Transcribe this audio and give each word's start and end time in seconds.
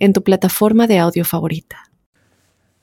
en 0.00 0.12
tu 0.12 0.24
plataforma 0.24 0.88
de 0.88 0.98
audio 0.98 1.24
favorita. 1.24 1.90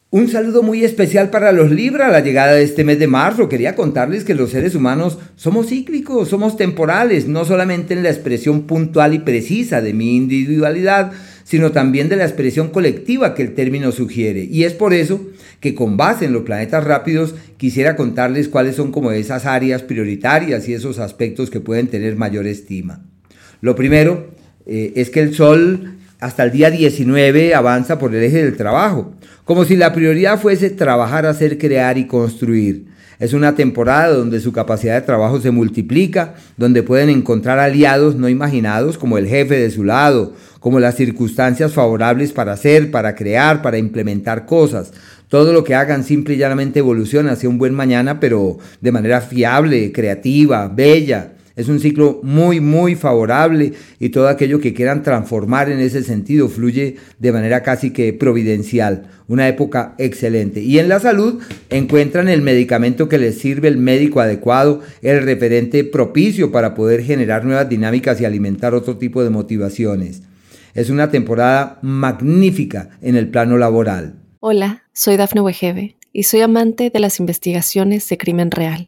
Un 0.10 0.30
saludo 0.30 0.64
muy 0.64 0.86
especial 0.86 1.30
para 1.30 1.52
los 1.52 1.70
Libra 1.70 2.08
a 2.08 2.12
la 2.12 2.22
llegada 2.22 2.54
de 2.54 2.64
este 2.64 2.86
mes 2.86 2.98
de 2.98 3.08
marzo. 3.08 3.50
Quería 3.50 3.76
contarles 3.76 4.24
que 4.24 4.36
los 4.36 4.52
seres 4.52 4.74
humanos 4.74 5.18
somos 5.36 5.68
cíclicos, 5.68 6.30
somos 6.30 6.56
temporales, 6.56 7.28
no 7.28 7.44
solamente 7.44 7.94
en 7.94 8.04
la 8.04 8.10
expresión 8.10 8.62
puntual 8.62 9.14
y 9.14 9.20
precisa 9.20 9.82
de 9.82 9.94
mi 9.94 10.16
individualidad, 10.16 11.12
sino 11.44 11.74
también 11.74 12.08
de 12.08 12.16
la 12.16 12.24
expresión 12.24 12.70
colectiva 12.70 13.36
que 13.36 13.44
el 13.44 13.54
término 13.54 13.92
sugiere. 13.92 14.48
Y 14.50 14.64
es 14.64 14.72
por 14.72 14.94
eso 14.94 15.20
que 15.60 15.76
con 15.76 15.98
base 15.98 16.24
en 16.24 16.32
los 16.32 16.44
planetas 16.44 16.86
rápidos 16.86 17.36
quisiera 17.58 17.98
contarles 17.98 18.48
cuáles 18.48 18.78
son 18.78 18.94
como 18.94 19.12
esas 19.12 19.46
áreas 19.46 19.84
prioritarias 19.84 20.70
y 20.70 20.74
esos 20.74 21.00
aspectos 21.00 21.50
que 21.50 21.60
pueden 21.60 21.88
tener 21.88 22.16
mayor 22.16 22.48
estima. 22.48 23.04
Lo 23.60 23.76
primero 23.76 24.28
eh, 24.66 24.94
es 24.96 25.10
que 25.10 25.20
el 25.20 25.34
Sol 25.34 25.97
hasta 26.20 26.44
el 26.44 26.52
día 26.52 26.72
19 26.72 27.54
avanza 27.54 28.00
por 28.00 28.16
el 28.16 28.24
eje 28.24 28.44
del 28.44 28.58
trabajo, 28.58 29.14
como 29.46 29.66
si 29.66 29.76
la 29.76 29.94
prioridad 29.94 30.40
fuese 30.40 30.70
trabajar, 30.70 31.26
hacer, 31.26 31.58
crear 31.58 31.98
y 31.98 32.08
construir. 32.08 32.88
Es 33.20 33.34
una 33.34 33.56
temporada 33.56 34.14
donde 34.14 34.40
su 34.40 34.52
capacidad 34.52 34.94
de 34.94 35.06
trabajo 35.06 35.40
se 35.42 35.50
multiplica, 35.50 36.36
donde 36.56 36.84
pueden 36.84 37.10
encontrar 37.10 37.58
aliados 37.58 38.16
no 38.16 38.30
imaginados 38.30 38.98
como 38.98 39.18
el 39.18 39.28
jefe 39.28 39.60
de 39.60 39.72
su 39.72 39.84
lado, 39.84 40.34
como 40.60 40.80
las 40.80 40.96
circunstancias 40.96 41.74
favorables 41.74 42.32
para 42.32 42.54
hacer, 42.54 42.92
para 42.92 43.16
crear, 43.16 43.62
para 43.62 43.80
implementar 43.80 44.46
cosas. 44.46 44.94
Todo 45.30 45.52
lo 45.52 45.64
que 45.64 45.76
hagan 45.76 46.04
simple 46.04 46.36
y 46.36 46.38
llanamente 46.38 46.80
evoluciona 46.80 47.32
hacia 47.32 47.50
un 47.50 47.58
buen 47.58 47.74
mañana, 47.74 48.20
pero 48.20 48.60
de 48.82 48.92
manera 48.92 49.22
fiable, 49.22 49.92
creativa, 49.92 50.68
bella. 50.68 51.34
Es 51.58 51.70
un 51.70 51.80
ciclo 51.80 52.20
muy, 52.22 52.62
muy 52.62 52.94
favorable 52.96 53.74
y 54.00 54.10
todo 54.10 54.28
aquello 54.28 54.60
que 54.60 54.76
quieran 54.76 55.02
transformar 55.02 55.72
en 55.72 55.80
ese 55.80 56.04
sentido 56.04 56.50
fluye 56.50 56.98
de 57.18 57.32
manera 57.32 57.64
casi 57.64 57.90
que 57.90 58.14
providencial. 58.14 59.10
Una 59.28 59.48
época 59.48 59.96
excelente. 59.98 60.62
Y 60.62 60.78
en 60.78 60.88
la 60.88 61.00
salud 61.00 61.42
encuentran 61.72 62.30
el 62.30 62.44
medicamento 62.44 63.10
que 63.10 63.18
les 63.18 63.40
sirve, 63.40 63.70
el 63.70 63.78
médico 63.78 64.22
adecuado, 64.22 64.82
el 65.02 65.24
referente 65.24 65.84
propicio 65.84 66.52
para 66.52 66.76
poder 66.76 67.04
generar 67.04 67.44
nuevas 67.44 67.68
dinámicas 67.68 68.22
y 68.22 68.26
alimentar 68.26 68.76
otro 68.76 68.98
tipo 68.98 69.24
de 69.24 69.32
motivaciones. 69.32 70.22
Es 70.76 70.92
una 70.92 71.10
temporada 71.10 71.80
magnífica 71.82 72.92
en 73.02 73.16
el 73.16 73.30
plano 73.30 73.58
laboral. 73.58 74.20
Hola, 74.42 74.84
soy 74.94 75.18
Dafne 75.18 75.42
Wegebe 75.42 75.98
y 76.14 76.24
soy 76.24 76.42
amante 76.42 76.92
de 76.92 77.00
las 77.00 77.20
investigaciones 77.20 78.08
de 78.10 78.18
crimen 78.20 78.52
real. 78.52 78.88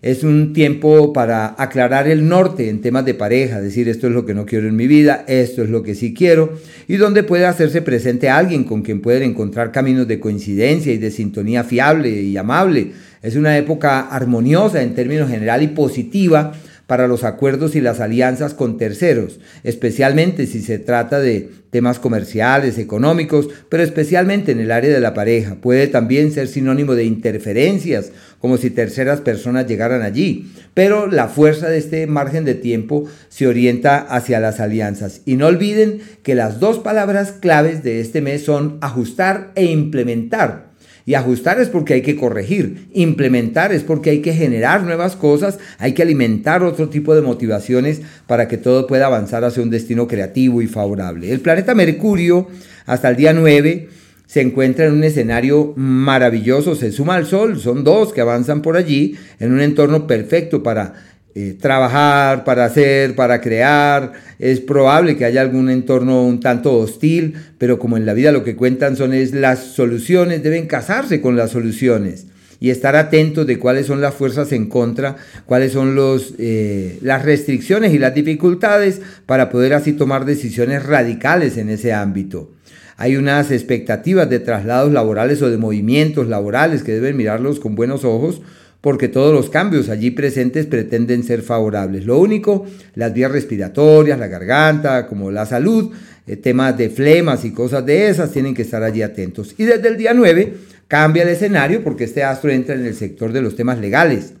es 0.00 0.22
un 0.22 0.52
tiempo 0.52 1.12
para 1.12 1.54
aclarar 1.58 2.08
el 2.08 2.28
norte 2.28 2.68
en 2.68 2.80
temas 2.80 3.04
de 3.04 3.14
pareja, 3.14 3.60
decir 3.60 3.88
esto 3.88 4.06
es 4.06 4.12
lo 4.12 4.24
que 4.24 4.34
no 4.34 4.46
quiero 4.46 4.68
en 4.68 4.76
mi 4.76 4.86
vida, 4.86 5.24
esto 5.26 5.62
es 5.62 5.70
lo 5.70 5.82
que 5.82 5.94
sí 5.94 6.14
quiero, 6.14 6.52
y 6.86 6.96
donde 6.96 7.24
puede 7.24 7.46
hacerse 7.46 7.82
presente 7.82 8.30
alguien 8.30 8.64
con 8.64 8.82
quien 8.82 9.00
pueden 9.00 9.22
encontrar 9.22 9.72
caminos 9.72 10.06
de 10.06 10.20
coincidencia 10.20 10.92
y 10.92 10.98
de 10.98 11.10
sintonía 11.10 11.64
fiable 11.64 12.10
y 12.10 12.36
amable. 12.36 12.92
Es 13.22 13.34
una 13.34 13.58
época 13.58 14.00
armoniosa 14.00 14.82
en 14.82 14.94
términos 14.94 15.28
general 15.28 15.62
y 15.62 15.68
positiva 15.68 16.52
para 16.88 17.06
los 17.06 17.22
acuerdos 17.22 17.76
y 17.76 17.82
las 17.82 18.00
alianzas 18.00 18.54
con 18.54 18.78
terceros, 18.78 19.40
especialmente 19.62 20.46
si 20.46 20.62
se 20.62 20.78
trata 20.78 21.20
de 21.20 21.50
temas 21.68 21.98
comerciales, 21.98 22.78
económicos, 22.78 23.50
pero 23.68 23.82
especialmente 23.82 24.52
en 24.52 24.60
el 24.60 24.72
área 24.72 24.90
de 24.90 25.00
la 25.00 25.12
pareja. 25.12 25.56
Puede 25.56 25.86
también 25.88 26.32
ser 26.32 26.48
sinónimo 26.48 26.94
de 26.94 27.04
interferencias, 27.04 28.10
como 28.40 28.56
si 28.56 28.70
terceras 28.70 29.20
personas 29.20 29.66
llegaran 29.66 30.00
allí, 30.00 30.50
pero 30.72 31.06
la 31.06 31.28
fuerza 31.28 31.68
de 31.68 31.76
este 31.76 32.06
margen 32.06 32.46
de 32.46 32.54
tiempo 32.54 33.04
se 33.28 33.46
orienta 33.46 33.98
hacia 33.98 34.40
las 34.40 34.58
alianzas. 34.58 35.20
Y 35.26 35.36
no 35.36 35.46
olviden 35.46 36.00
que 36.22 36.34
las 36.34 36.58
dos 36.58 36.78
palabras 36.78 37.32
claves 37.32 37.82
de 37.82 38.00
este 38.00 38.22
mes 38.22 38.46
son 38.46 38.78
ajustar 38.80 39.52
e 39.56 39.66
implementar. 39.66 40.67
Y 41.08 41.14
ajustar 41.14 41.58
es 41.58 41.70
porque 41.70 41.94
hay 41.94 42.02
que 42.02 42.16
corregir, 42.16 42.90
implementar 42.92 43.72
es 43.72 43.82
porque 43.82 44.10
hay 44.10 44.20
que 44.20 44.34
generar 44.34 44.82
nuevas 44.82 45.16
cosas, 45.16 45.58
hay 45.78 45.94
que 45.94 46.02
alimentar 46.02 46.62
otro 46.62 46.90
tipo 46.90 47.14
de 47.14 47.22
motivaciones 47.22 48.02
para 48.26 48.46
que 48.46 48.58
todo 48.58 48.86
pueda 48.86 49.06
avanzar 49.06 49.42
hacia 49.42 49.62
un 49.62 49.70
destino 49.70 50.06
creativo 50.06 50.60
y 50.60 50.66
favorable. 50.66 51.32
El 51.32 51.40
planeta 51.40 51.74
Mercurio, 51.74 52.48
hasta 52.84 53.08
el 53.08 53.16
día 53.16 53.32
9, 53.32 53.88
se 54.26 54.42
encuentra 54.42 54.84
en 54.84 54.92
un 54.92 55.02
escenario 55.02 55.72
maravilloso, 55.76 56.74
se 56.74 56.92
suma 56.92 57.14
al 57.14 57.24
Sol, 57.24 57.58
son 57.58 57.84
dos 57.84 58.12
que 58.12 58.20
avanzan 58.20 58.60
por 58.60 58.76
allí, 58.76 59.16
en 59.40 59.52
un 59.52 59.62
entorno 59.62 60.06
perfecto 60.06 60.62
para 60.62 60.92
eh, 61.40 61.54
trabajar, 61.54 62.42
para 62.42 62.64
hacer, 62.64 63.14
para 63.14 63.40
crear. 63.40 64.10
Es 64.40 64.58
probable 64.58 65.16
que 65.16 65.24
haya 65.24 65.40
algún 65.40 65.70
entorno 65.70 66.24
un 66.24 66.40
tanto 66.40 66.76
hostil, 66.76 67.34
pero 67.58 67.78
como 67.78 67.96
en 67.96 68.06
la 68.06 68.12
vida 68.12 68.32
lo 68.32 68.42
que 68.42 68.56
cuentan 68.56 68.96
son 68.96 69.12
las 69.40 69.60
soluciones, 69.60 70.42
deben 70.42 70.66
casarse 70.66 71.20
con 71.20 71.36
las 71.36 71.52
soluciones 71.52 72.26
y 72.58 72.70
estar 72.70 72.96
atentos 72.96 73.46
de 73.46 73.56
cuáles 73.60 73.86
son 73.86 74.00
las 74.00 74.14
fuerzas 74.14 74.50
en 74.50 74.66
contra, 74.66 75.14
cuáles 75.46 75.70
son 75.70 75.94
los, 75.94 76.34
eh, 76.40 76.98
las 77.02 77.24
restricciones 77.24 77.94
y 77.94 78.00
las 78.00 78.16
dificultades 78.16 79.00
para 79.24 79.48
poder 79.48 79.74
así 79.74 79.92
tomar 79.92 80.24
decisiones 80.24 80.82
radicales 80.86 81.56
en 81.56 81.68
ese 81.70 81.92
ámbito. 81.92 82.50
Hay 82.96 83.14
unas 83.14 83.52
expectativas 83.52 84.28
de 84.28 84.40
traslados 84.40 84.92
laborales 84.92 85.40
o 85.42 85.50
de 85.50 85.56
movimientos 85.56 86.26
laborales 86.26 86.82
que 86.82 86.94
deben 86.94 87.16
mirarlos 87.16 87.60
con 87.60 87.76
buenos 87.76 88.04
ojos 88.04 88.42
porque 88.80 89.08
todos 89.08 89.34
los 89.34 89.50
cambios 89.50 89.88
allí 89.88 90.10
presentes 90.10 90.66
pretenden 90.66 91.24
ser 91.24 91.42
favorables. 91.42 92.04
Lo 92.04 92.18
único, 92.18 92.66
las 92.94 93.12
vías 93.12 93.32
respiratorias, 93.32 94.18
la 94.18 94.28
garganta, 94.28 95.06
como 95.06 95.30
la 95.30 95.46
salud, 95.46 95.90
eh, 96.26 96.36
temas 96.36 96.76
de 96.78 96.88
flemas 96.88 97.44
y 97.44 97.52
cosas 97.52 97.84
de 97.84 98.08
esas, 98.08 98.30
tienen 98.30 98.54
que 98.54 98.62
estar 98.62 98.82
allí 98.82 99.02
atentos. 99.02 99.54
Y 99.58 99.64
desde 99.64 99.88
el 99.88 99.96
día 99.96 100.14
9 100.14 100.54
cambia 100.86 101.24
el 101.24 101.28
escenario 101.30 101.82
porque 101.82 102.04
este 102.04 102.22
astro 102.22 102.50
entra 102.50 102.76
en 102.76 102.86
el 102.86 102.94
sector 102.94 103.32
de 103.32 103.42
los 103.42 103.56
temas 103.56 103.78
legales. 103.78 104.34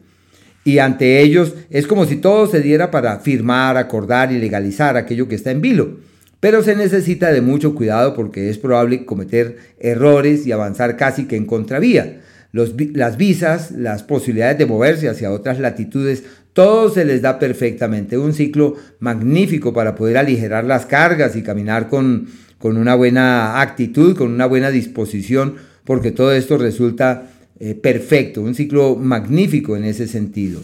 Y 0.64 0.78
ante 0.78 1.20
ellos 1.20 1.54
es 1.70 1.86
como 1.86 2.04
si 2.04 2.16
todo 2.16 2.46
se 2.46 2.60
diera 2.60 2.90
para 2.90 3.18
firmar, 3.20 3.76
acordar 3.76 4.32
y 4.32 4.38
legalizar 4.38 4.96
aquello 4.96 5.26
que 5.26 5.34
está 5.34 5.50
en 5.50 5.60
vilo. 5.60 5.98
Pero 6.40 6.62
se 6.62 6.76
necesita 6.76 7.32
de 7.32 7.40
mucho 7.40 7.74
cuidado 7.74 8.14
porque 8.14 8.50
es 8.50 8.58
probable 8.58 9.04
cometer 9.04 9.56
errores 9.80 10.46
y 10.46 10.52
avanzar 10.52 10.96
casi 10.96 11.24
que 11.24 11.34
en 11.34 11.46
contravía 11.46 12.20
las 12.52 13.16
visas, 13.16 13.70
las 13.72 14.02
posibilidades 14.02 14.58
de 14.58 14.66
moverse 14.66 15.08
hacia 15.08 15.30
otras 15.30 15.58
latitudes, 15.58 16.24
todo 16.52 16.90
se 16.90 17.04
les 17.04 17.22
da 17.22 17.38
perfectamente. 17.38 18.18
Un 18.18 18.32
ciclo 18.32 18.76
magnífico 19.00 19.72
para 19.72 19.94
poder 19.94 20.16
aligerar 20.16 20.64
las 20.64 20.86
cargas 20.86 21.36
y 21.36 21.42
caminar 21.42 21.88
con, 21.88 22.28
con 22.58 22.76
una 22.76 22.94
buena 22.94 23.60
actitud, 23.60 24.16
con 24.16 24.32
una 24.32 24.46
buena 24.46 24.70
disposición, 24.70 25.56
porque 25.84 26.10
todo 26.10 26.32
esto 26.32 26.58
resulta 26.58 27.30
eh, 27.60 27.74
perfecto, 27.74 28.40
un 28.40 28.54
ciclo 28.54 28.96
magnífico 28.96 29.76
en 29.76 29.84
ese 29.84 30.06
sentido. 30.06 30.60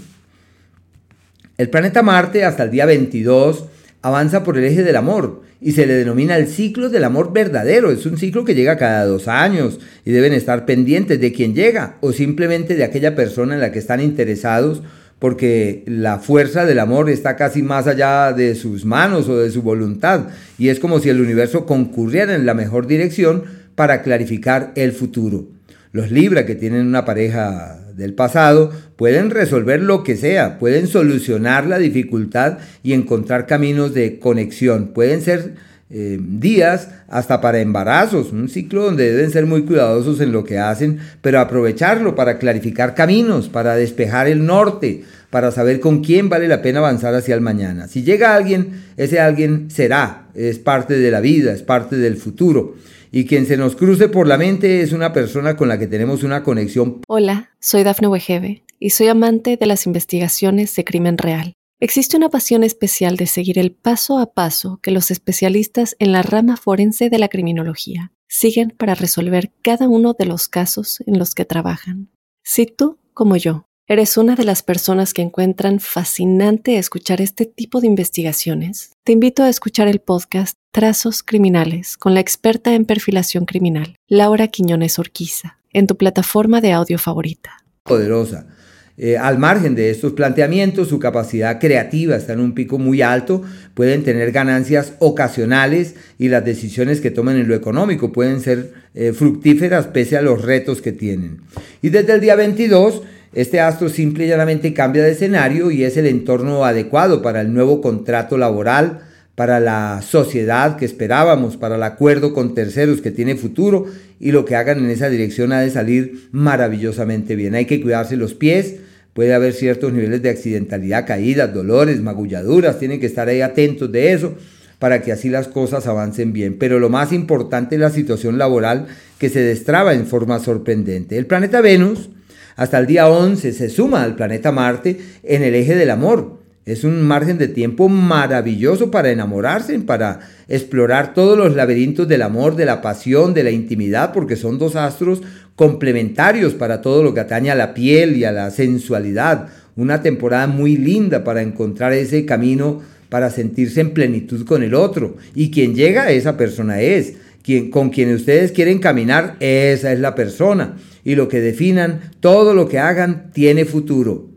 El 1.57 1.71
planeta 1.71 2.03
Marte 2.03 2.45
hasta 2.45 2.65
el 2.65 2.71
día 2.71 2.87
22 2.87 3.67
avanza 4.05 4.45
por 4.45 4.59
el 4.59 4.65
eje 4.65 4.83
del 4.83 4.97
amor 4.97 5.41
y 5.63 5.73
se 5.73 5.87
le 5.87 5.95
denomina 5.95 6.37
el 6.37 6.47
ciclo 6.47 6.91
del 6.91 7.05
amor 7.05 7.33
verdadero. 7.33 7.91
Es 7.91 8.05
un 8.05 8.19
ciclo 8.19 8.45
que 8.45 8.55
llega 8.55 8.77
cada 8.77 9.07
dos 9.07 9.29
años 9.29 9.81
y 10.05 10.13
deben 10.13 10.35
estar 10.35 10.67
pendientes 10.67 11.19
de 11.19 11.33
quién 11.33 11.55
llega 11.55 11.97
o 12.03 12.13
simplemente 12.13 12.75
de 12.75 12.85
aquella 12.85 13.17
persona 13.17 13.55
en 13.55 13.61
la 13.61 13.73
que 13.73 13.79
están 13.79 14.03
interesados 14.03 14.83
porque 15.19 15.85
la 15.87 16.19
fuerza 16.19 16.67
del 16.67 16.81
amor 16.81 17.09
está 17.09 17.35
casi 17.35 17.63
más 17.63 17.87
allá 17.87 18.35
de 18.35 18.55
sus 18.57 18.85
manos 18.85 19.27
o 19.31 19.39
de 19.39 19.51
su 19.51 19.63
voluntad 19.63 20.27
y 20.59 20.69
es 20.69 20.81
como 20.81 21.01
si 21.01 21.09
el 21.09 21.23
universo 21.23 21.65
concurriera 21.65 22.35
en 22.35 22.45
la 22.45 22.53
mejor 22.53 22.87
dirección 22.87 23.45
para 23.75 24.03
clarificar 24.03 24.73
el 24.77 24.93
futuro. 24.93 25.47
Los 25.93 26.11
Libra 26.11 26.45
que 26.45 26.57
tienen 26.57 26.87
una 26.87 27.07
pareja 27.07 27.79
del 27.97 28.15
pasado 28.15 28.71
pueden 28.97 29.31
resolver 29.31 29.81
lo 29.81 30.03
que 30.03 30.17
sea, 30.17 30.59
pueden 30.59 30.87
solucionar 30.87 31.67
la 31.67 31.79
dificultad 31.79 32.59
y 32.83 32.93
encontrar 32.93 33.47
caminos 33.47 33.95
de 33.95 34.19
conexión. 34.19 34.89
Pueden 34.89 35.21
ser 35.21 35.55
eh, 35.91 36.19
días 36.21 36.89
hasta 37.09 37.41
para 37.41 37.61
embarazos, 37.61 38.33
un 38.33 38.49
ciclo 38.49 38.85
donde 38.85 39.13
deben 39.13 39.31
ser 39.31 39.47
muy 39.47 39.65
cuidadosos 39.65 40.21
en 40.21 40.33
lo 40.33 40.43
que 40.43 40.59
hacen, 40.59 40.99
pero 41.21 41.39
aprovecharlo 41.39 42.15
para 42.15 42.39
clarificar 42.39 42.95
caminos, 42.95 43.49
para 43.49 43.77
despejar 43.77 44.27
el 44.27 44.45
norte, 44.45 45.05
para 45.31 45.51
saber 45.51 45.81
con 45.81 46.03
quién 46.03 46.29
vale 46.29 46.49
la 46.49 46.63
pena 46.63 46.79
avanzar 46.81 47.15
hacia 47.15 47.35
el 47.35 47.43
mañana. 47.43 47.87
Si 47.87 48.03
llega 48.03 48.35
alguien, 48.35 48.83
ese 48.97 49.21
alguien 49.21 49.71
será, 49.71 50.29
es 50.35 50.59
parte 50.59 50.99
de 50.99 51.11
la 51.11 51.21
vida, 51.21 51.53
es 51.53 51.63
parte 51.63 51.97
del 51.97 52.17
futuro. 52.17 52.75
Y 53.17 53.27
quien 53.27 53.47
se 53.47 53.57
nos 53.57 53.77
cruce 53.77 54.09
por 54.09 54.27
la 54.27 54.37
mente 54.37 54.81
es 54.81 54.91
una 54.91 55.13
persona 55.13 55.57
con 55.57 55.69
la 55.69 55.79
que 55.79 55.87
tenemos 55.87 56.25
una 56.25 56.43
conexión. 56.43 57.01
Hola, 57.07 57.51
soy 57.61 57.85
Dafne 57.85 58.09
Wegebe 58.09 58.65
y 58.81 58.91
soy 58.91 59.07
amante 59.07 59.57
de 59.57 59.67
las 59.67 59.87
investigaciones 59.87 60.75
de 60.75 60.85
crimen 60.85 61.17
real. 61.17 61.53
Existe 61.79 62.17
una 62.17 62.29
pasión 62.29 62.65
especial 62.65 63.17
de 63.17 63.29
seguir 63.29 63.61
el 63.61 63.71
paso 63.71 64.19
a 64.19 64.35
paso 64.35 64.81
que 64.83 64.91
los 64.91 65.13
especialistas 65.13 65.95
en 66.01 66.11
la 66.11 66.23
rama 66.23 66.57
forense 66.57 67.09
de 67.09 67.21
la 67.21 67.29
criminología 67.29 68.11
siguen 68.27 68.71
para 68.77 68.97
resolver 68.97 69.53
cada 69.63 69.87
uno 69.87 70.17
de 70.19 70.27
los 70.27 70.49
casos 70.49 71.01
en 71.07 71.17
los 71.17 71.37
que 71.37 71.45
trabajan. 71.45 72.11
Si 72.43 72.67
tú, 72.67 72.99
como 73.13 73.37
yo, 73.37 73.69
eres 73.87 74.17
una 74.17 74.35
de 74.35 74.43
las 74.43 74.65
personas 74.65 75.15
que 75.15 75.23
encuentran 75.23 75.79
fascinante 75.79 76.79
escuchar 76.79 77.21
este 77.21 77.47
tipo 77.47 77.81
de 77.81 77.87
investigaciones, 77.87 78.91
te 79.05 79.13
invito 79.13 79.45
a 79.45 79.51
escuchar 79.51 79.87
el 79.87 80.01
podcast 80.01 80.57
Trazos 80.75 81.23
Criminales 81.23 81.97
con 81.97 82.15
la 82.15 82.21
experta 82.21 82.75
en 82.75 82.85
perfilación 82.85 83.45
criminal, 83.45 83.95
Laura 84.09 84.49
Quiñones 84.49 84.99
Orquiza, 84.99 85.57
en 85.73 85.87
tu 85.87 85.97
plataforma 85.97 86.61
de 86.61 86.73
audio 86.73 86.99
favorita. 86.99 87.65
Poderosa 87.85 88.49
eh, 88.97 89.17
al 89.17 89.39
margen 89.39 89.77
de 89.77 89.91
estos 89.91 90.15
planteamientos, 90.15 90.89
su 90.89 90.99
capacidad 90.99 91.61
creativa 91.61 92.17
está 92.17 92.33
en 92.33 92.41
un 92.41 92.55
pico 92.55 92.81
muy 92.81 93.03
alto, 93.03 93.43
pueden 93.75 94.03
tener 94.03 94.33
ganancias 94.33 94.95
ocasionales 94.99 95.95
y 96.19 96.27
las 96.27 96.45
decisiones 96.45 97.01
que 97.01 97.13
tomen 97.13 97.37
en 97.37 97.47
lo 97.47 97.55
económico 97.55 98.11
pueden 98.11 98.41
ser 98.41 98.73
eh, 98.95 99.13
fructíferas 99.13 99.87
pese 99.87 100.17
a 100.17 100.23
los 100.23 100.43
retos 100.43 100.83
que 100.83 100.91
tienen. 100.91 101.43
Y 101.83 101.91
desde 101.91 102.15
el 102.15 102.21
día 102.21 102.35
22, 102.35 103.03
este 103.33 103.61
astro 103.61 103.89
simple 103.89 104.25
y 104.25 104.29
llanamente 104.29 104.75
cambia 104.75 105.05
de 105.05 105.13
escenario 105.13 105.71
y 105.71 105.85
es 105.85 105.97
el 105.97 106.07
entorno 106.07 106.65
adecuado 106.65 107.23
para 107.23 107.43
el 107.43 107.55
nuevo 107.55 107.81
contrato 107.81 108.37
laboral, 108.39 109.14
para 109.35 109.59
la 109.59 110.01
sociedad 110.03 110.77
que 110.77 110.85
esperábamos, 110.85 111.57
para 111.57 111.77
el 111.77 111.83
acuerdo 111.83 112.33
con 112.33 112.55
terceros 112.55 113.01
que 113.01 113.11
tiene 113.11 113.35
futuro 113.35 113.87
y 114.21 114.31
lo 114.31 114.45
que 114.45 114.55
hagan 114.55 114.79
en 114.79 114.91
esa 114.91 115.09
dirección 115.09 115.53
ha 115.53 115.61
de 115.61 115.71
salir 115.71 116.29
maravillosamente 116.31 117.35
bien. 117.35 117.55
Hay 117.55 117.65
que 117.65 117.83
cuidarse 117.83 118.17
los 118.17 118.35
pies, 118.35 118.77
puede 119.13 119.35
haber 119.35 119.53
ciertos 119.53 119.93
niveles 119.93 120.23
de 120.23 120.31
accidentalidad, 120.31 121.07
caídas, 121.07 121.53
dolores, 121.53 122.01
magulladuras, 122.01 122.79
tienen 122.79 123.01
que 123.01 123.07
estar 123.07 123.29
ahí 123.29 123.41
atentos 123.41 123.91
de 123.91 124.13
eso 124.13 124.35
para 124.79 125.03
que 125.03 125.13
así 125.13 125.29
las 125.31 125.49
cosas 125.49 125.87
avancen 125.87 126.33
bien. 126.33 126.57
Pero 126.59 126.79
lo 126.79 126.89
más 126.89 127.13
importante 127.13 127.75
es 127.75 127.81
la 127.81 127.91
situación 127.91 128.39
laboral 128.39 128.87
que 129.19 129.31
se 129.31 129.41
destraba 129.41 129.95
en 129.95 130.07
forma 130.07 130.39
sorprendente. 130.39 131.19
El 131.19 131.27
planeta 131.27 131.61
Venus 131.61 132.11
hasta 132.57 132.79
el 132.79 132.87
día 132.87 133.09
11 133.09 133.53
se 133.53 133.69
suma 133.69 134.05
al 134.05 134.15
planeta 134.15 134.53
Marte 134.53 134.99
en 135.25 135.43
el 135.43 135.57
eje 135.57 135.75
del 135.75 135.91
amor 135.91 136.44
es 136.67 136.83
un 136.83 137.03
margen 137.03 137.37
de 137.37 137.49
tiempo 137.49 137.91
maravilloso 137.91 138.91
para 138.91 139.11
enamorarse, 139.11 139.79
para 139.81 140.21
explorar 140.49 141.13
todos 141.13 141.37
los 141.37 141.55
laberintos 141.55 142.09
del 142.09 142.23
amor, 142.23 142.57
de 142.57 142.65
la 142.65 142.81
pasión, 142.81 143.35
de 143.35 143.43
la 143.43 143.51
intimidad, 143.51 144.15
porque 144.15 144.37
son 144.37 144.59
dos 144.59 144.75
astros 144.75 145.21
complementarios 145.57 146.55
para 146.55 146.81
todo 146.81 147.03
lo 147.03 147.13
que 147.13 147.21
atañe 147.21 147.51
a 147.51 147.55
la 147.55 147.75
piel 147.75 148.17
y 148.17 148.25
a 148.25 148.33
la 148.33 148.51
sensualidad. 148.51 149.49
Una 149.77 150.01
temporada 150.01 150.47
muy 150.47 150.77
linda 150.77 151.23
para 151.23 151.43
encontrar 151.43 151.93
ese 151.93 152.25
camino 152.25 152.81
para 153.11 153.29
sentirse 153.29 153.83
en 153.83 153.93
plenitud 153.93 154.47
con 154.47 154.63
el 154.63 154.75
otro. 154.75 155.17
Y 155.35 155.51
quien 155.51 155.75
llega, 155.75 156.11
esa 156.11 156.37
persona 156.37 156.81
es. 156.81 157.15
Quien, 157.43 157.71
con 157.71 157.91
quien 157.91 158.15
ustedes 158.15 158.53
quieren 158.53 158.79
caminar, 158.79 159.37
esa 159.39 159.93
es 159.93 160.01
la 160.01 160.15
persona. 160.15 160.77
Y 161.05 161.15
lo 161.15 161.29
que 161.29 161.43
definan, 161.43 162.01
todo 162.21 162.55
lo 162.55 162.69
que 162.69 162.79
hagan, 162.79 163.31
tiene 163.35 163.67
futuro 163.67 164.34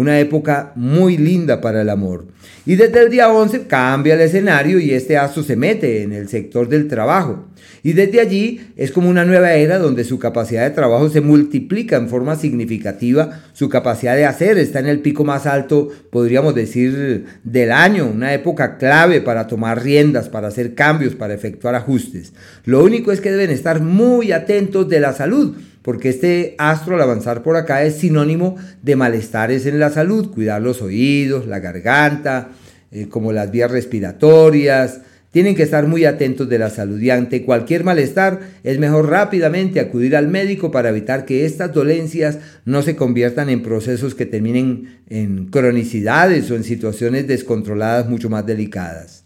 una 0.00 0.18
época 0.18 0.72
muy 0.76 1.16
linda 1.16 1.60
para 1.60 1.82
el 1.82 1.90
amor. 1.90 2.26
Y 2.66 2.76
desde 2.76 3.02
el 3.02 3.10
día 3.10 3.28
11 3.32 3.66
cambia 3.66 4.14
el 4.14 4.20
escenario 4.20 4.78
y 4.78 4.92
este 4.92 5.16
astro 5.16 5.42
se 5.42 5.56
mete 5.56 6.02
en 6.02 6.12
el 6.12 6.28
sector 6.28 6.68
del 6.68 6.88
trabajo. 6.88 7.46
Y 7.82 7.92
desde 7.92 8.20
allí 8.20 8.72
es 8.76 8.92
como 8.92 9.08
una 9.08 9.24
nueva 9.24 9.54
era 9.54 9.78
donde 9.78 10.04
su 10.04 10.18
capacidad 10.18 10.64
de 10.64 10.74
trabajo 10.74 11.08
se 11.08 11.20
multiplica 11.20 11.96
en 11.96 12.08
forma 12.08 12.36
significativa, 12.36 13.42
su 13.52 13.68
capacidad 13.68 14.16
de 14.16 14.26
hacer 14.26 14.58
está 14.58 14.78
en 14.80 14.86
el 14.86 15.00
pico 15.00 15.24
más 15.24 15.46
alto, 15.46 15.88
podríamos 16.10 16.54
decir, 16.54 17.26
del 17.44 17.72
año, 17.72 18.06
una 18.06 18.34
época 18.34 18.78
clave 18.78 19.20
para 19.20 19.46
tomar 19.46 19.82
riendas, 19.82 20.28
para 20.28 20.48
hacer 20.48 20.74
cambios, 20.74 21.14
para 21.14 21.34
efectuar 21.34 21.74
ajustes. 21.74 22.32
Lo 22.64 22.82
único 22.84 23.12
es 23.12 23.20
que 23.20 23.30
deben 23.30 23.50
estar 23.50 23.80
muy 23.80 24.32
atentos 24.32 24.88
de 24.88 25.00
la 25.00 25.12
salud 25.12 25.56
porque 25.82 26.10
este 26.10 26.54
astro 26.58 26.94
al 26.94 27.02
avanzar 27.02 27.42
por 27.42 27.56
acá 27.56 27.84
es 27.84 27.96
sinónimo 27.96 28.56
de 28.82 28.96
malestares 28.96 29.66
en 29.66 29.78
la 29.78 29.90
salud, 29.90 30.30
cuidar 30.30 30.60
los 30.60 30.82
oídos, 30.82 31.46
la 31.46 31.60
garganta, 31.60 32.50
eh, 32.90 33.06
como 33.08 33.32
las 33.32 33.50
vías 33.50 33.70
respiratorias. 33.70 35.00
Tienen 35.30 35.54
que 35.54 35.62
estar 35.62 35.86
muy 35.86 36.04
atentos 36.06 36.48
de 36.48 36.58
la 36.58 36.70
salud 36.70 37.00
y 37.00 37.10
ante 37.10 37.44
cualquier 37.44 37.84
malestar 37.84 38.40
es 38.64 38.80
mejor 38.80 39.08
rápidamente 39.08 39.78
acudir 39.78 40.16
al 40.16 40.26
médico 40.26 40.72
para 40.72 40.88
evitar 40.88 41.24
que 41.24 41.44
estas 41.44 41.72
dolencias 41.72 42.38
no 42.64 42.82
se 42.82 42.96
conviertan 42.96 43.48
en 43.48 43.62
procesos 43.62 44.16
que 44.16 44.26
terminen 44.26 44.98
en 45.08 45.46
cronicidades 45.46 46.50
o 46.50 46.56
en 46.56 46.64
situaciones 46.64 47.28
descontroladas 47.28 48.08
mucho 48.08 48.28
más 48.28 48.44
delicadas. 48.44 49.22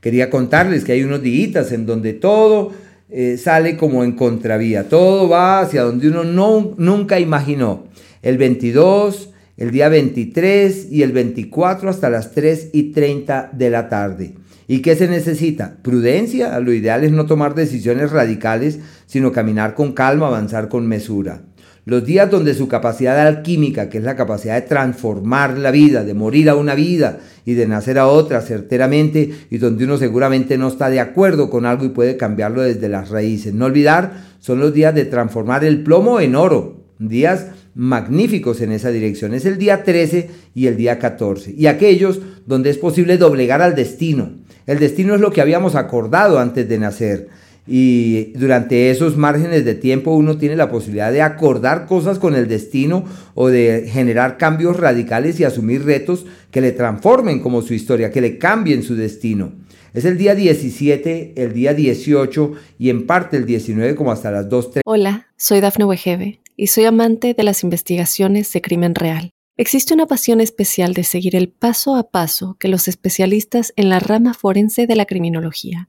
Quería 0.00 0.30
contarles 0.30 0.84
que 0.84 0.92
hay 0.92 1.02
unos 1.02 1.20
días 1.20 1.72
en 1.72 1.84
donde 1.84 2.12
todo 2.12 2.72
eh, 3.12 3.36
sale 3.38 3.76
como 3.76 4.04
en 4.04 4.12
contravía. 4.12 4.88
Todo 4.88 5.28
va 5.28 5.60
hacia 5.60 5.82
donde 5.82 6.08
uno 6.08 6.24
no, 6.24 6.74
nunca 6.76 7.18
imaginó. 7.18 7.84
El 8.22 8.38
22, 8.38 9.30
el 9.56 9.70
día 9.70 9.88
23 9.88 10.88
y 10.90 11.02
el 11.02 11.12
24 11.12 11.90
hasta 11.90 12.10
las 12.10 12.32
3 12.32 12.70
y 12.72 12.92
30 12.92 13.50
de 13.52 13.70
la 13.70 13.88
tarde. 13.88 14.34
¿Y 14.68 14.82
qué 14.82 14.94
se 14.94 15.08
necesita? 15.08 15.78
Prudencia. 15.82 16.58
Lo 16.60 16.72
ideal 16.72 17.02
es 17.02 17.10
no 17.10 17.26
tomar 17.26 17.56
decisiones 17.56 18.12
radicales, 18.12 18.78
sino 19.06 19.32
caminar 19.32 19.74
con 19.74 19.92
calma, 19.92 20.28
avanzar 20.28 20.68
con 20.68 20.86
mesura. 20.86 21.42
Los 21.90 22.04
días 22.04 22.30
donde 22.30 22.54
su 22.54 22.68
capacidad 22.68 23.18
alquímica, 23.18 23.88
que 23.88 23.98
es 23.98 24.04
la 24.04 24.14
capacidad 24.14 24.54
de 24.54 24.68
transformar 24.68 25.58
la 25.58 25.72
vida, 25.72 26.04
de 26.04 26.14
morir 26.14 26.48
a 26.48 26.54
una 26.54 26.76
vida 26.76 27.18
y 27.44 27.54
de 27.54 27.66
nacer 27.66 27.98
a 27.98 28.06
otra 28.06 28.42
certeramente, 28.42 29.32
y 29.50 29.58
donde 29.58 29.86
uno 29.86 29.96
seguramente 29.96 30.56
no 30.56 30.68
está 30.68 30.88
de 30.88 31.00
acuerdo 31.00 31.50
con 31.50 31.66
algo 31.66 31.84
y 31.84 31.88
puede 31.88 32.16
cambiarlo 32.16 32.62
desde 32.62 32.88
las 32.88 33.08
raíces. 33.08 33.54
No 33.54 33.64
olvidar, 33.64 34.22
son 34.38 34.60
los 34.60 34.72
días 34.72 34.94
de 34.94 35.04
transformar 35.04 35.64
el 35.64 35.82
plomo 35.82 36.20
en 36.20 36.36
oro. 36.36 36.84
Días 37.00 37.48
magníficos 37.74 38.60
en 38.60 38.70
esa 38.70 38.90
dirección. 38.90 39.34
Es 39.34 39.44
el 39.44 39.58
día 39.58 39.82
13 39.82 40.30
y 40.54 40.68
el 40.68 40.76
día 40.76 41.00
14. 41.00 41.56
Y 41.58 41.66
aquellos 41.66 42.20
donde 42.46 42.70
es 42.70 42.78
posible 42.78 43.18
doblegar 43.18 43.62
al 43.62 43.74
destino. 43.74 44.30
El 44.64 44.78
destino 44.78 45.16
es 45.16 45.20
lo 45.20 45.32
que 45.32 45.40
habíamos 45.40 45.74
acordado 45.74 46.38
antes 46.38 46.68
de 46.68 46.78
nacer 46.78 47.30
y 47.72 48.32
durante 48.32 48.90
esos 48.90 49.16
márgenes 49.16 49.64
de 49.64 49.76
tiempo 49.76 50.10
uno 50.10 50.36
tiene 50.36 50.56
la 50.56 50.72
posibilidad 50.72 51.12
de 51.12 51.22
acordar 51.22 51.86
cosas 51.86 52.18
con 52.18 52.34
el 52.34 52.48
destino 52.48 53.04
o 53.34 53.46
de 53.46 53.88
generar 53.88 54.38
cambios 54.38 54.76
radicales 54.76 55.38
y 55.38 55.44
asumir 55.44 55.84
retos 55.84 56.26
que 56.50 56.60
le 56.60 56.72
transformen 56.72 57.38
como 57.38 57.62
su 57.62 57.72
historia, 57.72 58.10
que 58.10 58.20
le 58.20 58.38
cambien 58.38 58.82
su 58.82 58.96
destino. 58.96 59.52
Es 59.94 60.04
el 60.04 60.18
día 60.18 60.34
17, 60.34 61.34
el 61.36 61.52
día 61.52 61.72
18 61.72 62.52
y 62.76 62.90
en 62.90 63.06
parte 63.06 63.36
el 63.36 63.46
19 63.46 63.94
como 63.94 64.10
hasta 64.10 64.32
las 64.32 64.48
2. 64.48 64.70
Hola, 64.84 65.28
soy 65.36 65.60
Dafne 65.60 65.84
Wegebe 65.84 66.40
y 66.56 66.66
soy 66.66 66.86
amante 66.86 67.34
de 67.34 67.44
las 67.44 67.62
investigaciones 67.62 68.52
de 68.52 68.62
crimen 68.62 68.96
real. 68.96 69.30
Existe 69.56 69.94
una 69.94 70.06
pasión 70.06 70.40
especial 70.40 70.92
de 70.92 71.04
seguir 71.04 71.36
el 71.36 71.50
paso 71.50 71.94
a 71.94 72.10
paso 72.10 72.56
que 72.58 72.66
los 72.66 72.88
especialistas 72.88 73.72
en 73.76 73.90
la 73.90 74.00
rama 74.00 74.34
forense 74.34 74.88
de 74.88 74.96
la 74.96 75.04
criminología 75.06 75.88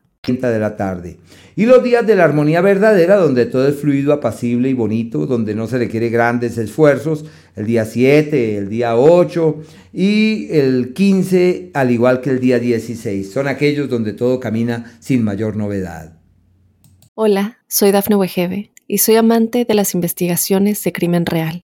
De 0.23 0.59
la 0.59 0.75
tarde. 0.75 1.17
Y 1.55 1.65
los 1.65 1.83
días 1.83 2.05
de 2.05 2.15
la 2.15 2.25
armonía 2.25 2.61
verdadera, 2.61 3.15
donde 3.15 3.47
todo 3.47 3.67
es 3.67 3.75
fluido, 3.79 4.13
apacible 4.13 4.69
y 4.69 4.73
bonito, 4.75 5.25
donde 5.25 5.55
no 5.55 5.65
se 5.65 5.79
requiere 5.79 6.09
grandes 6.09 6.59
esfuerzos, 6.59 7.25
el 7.55 7.65
día 7.65 7.85
7, 7.85 8.55
el 8.55 8.69
día 8.69 8.95
8 8.95 9.63
y 9.91 10.47
el 10.51 10.93
15, 10.93 11.71
al 11.73 11.89
igual 11.89 12.21
que 12.21 12.29
el 12.29 12.39
día 12.39 12.59
16. 12.59 13.31
Son 13.31 13.47
aquellos 13.47 13.89
donde 13.89 14.13
todo 14.13 14.39
camina 14.39 14.95
sin 14.99 15.23
mayor 15.23 15.55
novedad. 15.55 16.19
Hola, 17.15 17.57
soy 17.67 17.89
Dafne 17.91 18.15
Wegebe 18.15 18.73
y 18.85 18.99
soy 18.99 19.15
amante 19.15 19.65
de 19.65 19.73
las 19.73 19.95
investigaciones 19.95 20.83
de 20.83 20.91
crimen 20.93 21.25
real. 21.25 21.63